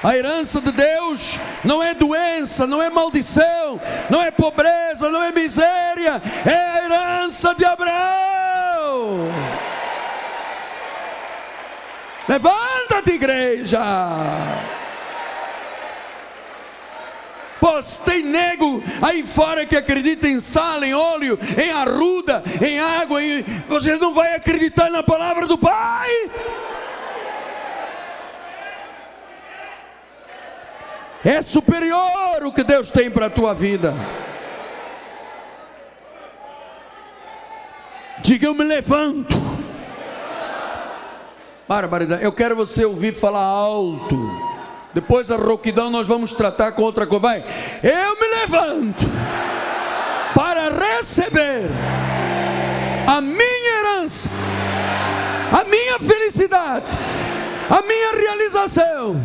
[0.01, 3.79] A herança de Deus não é doença, não é maldição,
[4.09, 9.29] não é pobreza, não é miséria, é a herança de Abraão.
[12.29, 13.81] Levanta-te, igreja.
[17.61, 22.79] Oh, se tem nego aí fora que acredita em sal, em óleo, em arruda, em
[22.79, 23.41] água, em...
[23.67, 26.09] você não vai acreditar na palavra do Pai.
[31.23, 33.93] É superior o que Deus tem para a tua vida.
[38.21, 39.35] Diga eu me levanto.
[41.67, 42.23] Barbaridade.
[42.23, 44.17] Eu quero você ouvir falar alto.
[44.93, 47.21] Depois a rouquidão nós vamos tratar com outra coisa.
[47.21, 47.43] Vai.
[47.83, 49.05] Eu me levanto
[50.33, 51.69] para receber
[53.07, 54.29] a minha herança,
[55.51, 56.91] a minha felicidade,
[57.69, 59.15] a minha realização,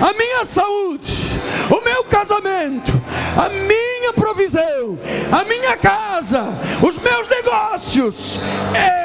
[0.00, 1.35] a minha saúde,
[1.70, 2.92] o meu casamento,
[3.36, 4.98] a minha provisão,
[5.32, 6.44] a minha casa,
[6.82, 8.38] os meus negócios.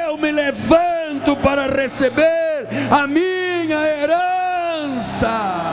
[0.06, 5.72] Eu me levanto para receber a minha herança.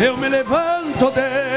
[0.00, 1.47] Eu me levanto, Deus.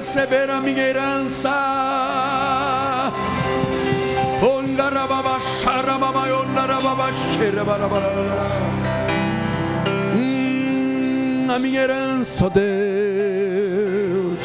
[0.00, 1.50] Receber a minha herança.
[10.16, 14.38] Hum, a minha herança, ó Deus.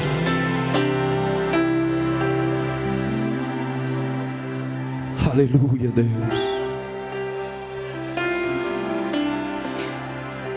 [5.32, 6.36] Aleluia, Deus.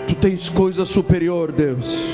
[0.09, 2.08] Tu tens coisa superior, Deus.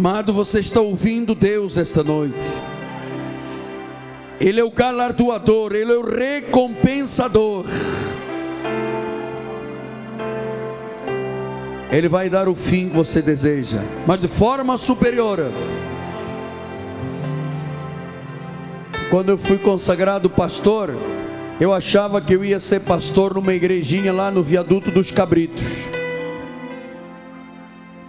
[0.00, 2.42] Amado, você está ouvindo Deus esta noite.
[4.40, 7.66] Ele é o galardoador, Ele é o recompensador.
[11.92, 15.38] Ele vai dar o fim que você deseja, mas de forma superior.
[19.10, 20.94] Quando eu fui consagrado pastor,
[21.60, 25.89] eu achava que eu ia ser pastor numa igrejinha lá no viaduto dos Cabritos,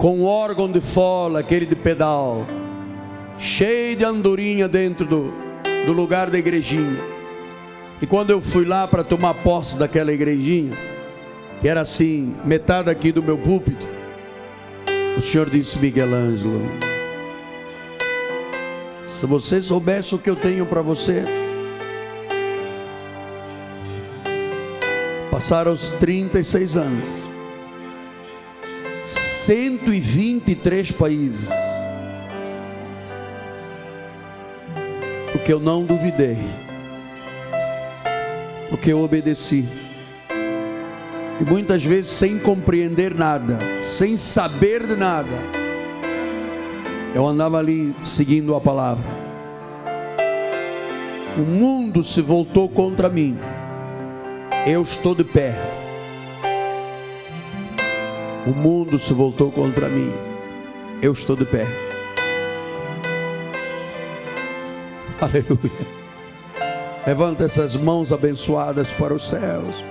[0.02, 2.48] com um órgão de fola, aquele de pedal,
[3.38, 5.32] cheio de andorinha dentro do,
[5.86, 7.00] do lugar da igrejinha.
[8.02, 10.76] E quando eu fui lá para tomar posse daquela igrejinha,
[11.60, 13.88] que era assim, metade aqui do meu púlpito,
[15.20, 16.64] o Senhor disse, Miguel Ângelo,
[19.06, 21.24] se você soubesse o que eu tenho para você,
[25.30, 27.31] passaram os 36 anos,
[29.46, 31.50] 123 países,
[35.32, 36.38] porque eu não duvidei,
[38.70, 39.68] porque eu obedeci.
[41.40, 45.28] E muitas vezes sem compreender nada, sem saber de nada,
[47.16, 49.10] eu andava ali seguindo a palavra.
[51.36, 53.40] O mundo se voltou contra mim.
[54.68, 55.81] Eu estou de pé.
[58.46, 60.12] O mundo se voltou contra mim.
[61.00, 61.68] Eu estou de pé.
[65.22, 66.02] Aleluia.
[67.06, 69.84] Levanta essas mãos abençoadas para os céus.